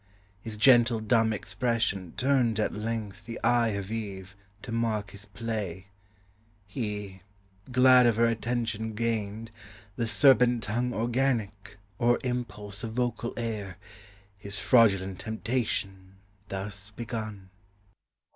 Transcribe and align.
His 0.41 0.57
gentle 0.57 0.99
dumb 0.99 1.31
expression 1.31 2.13
turned 2.17 2.59
at 2.59 2.73
length 2.73 3.25
The 3.27 3.39
eye 3.43 3.67
of 3.77 3.91
Eve, 3.91 4.35
to 4.63 4.71
mark 4.71 5.11
his 5.11 5.25
play; 5.25 5.89
he, 6.65 7.21
glad 7.71 8.07
Of 8.07 8.15
her 8.15 8.25
attention 8.25 8.95
gained, 8.95 9.51
with 9.95 10.09
serpent 10.09 10.63
tongue 10.63 10.91
Organic, 10.91 11.77
or 11.99 12.17
impulse 12.23 12.83
of 12.83 12.93
vocal 12.93 13.35
air, 13.37 13.77
His 14.39 14.59
fraudulent 14.59 15.19
temptation 15.19 16.15
thus 16.49 16.89
began. 16.89 17.51